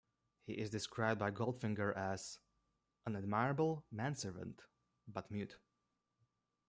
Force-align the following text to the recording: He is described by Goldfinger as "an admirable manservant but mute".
He 0.41 0.53
is 0.53 0.71
described 0.71 1.19
by 1.19 1.29
Goldfinger 1.29 1.95
as 1.95 2.39
"an 3.05 3.15
admirable 3.15 3.85
manservant 3.91 4.63
but 5.07 5.29
mute". 5.29 5.59